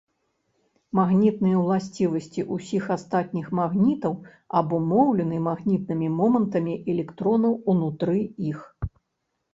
Магнітныя 0.99 1.57
ўласцівасці 1.65 2.45
ўсіх 2.55 2.83
астатніх 2.95 3.51
магнітаў 3.59 4.15
абумоўлены 4.61 5.37
магнітнымі 5.49 6.07
момантамі 6.19 6.73
электронаў 6.95 7.53
унутры 7.75 8.17
іх. 8.55 8.59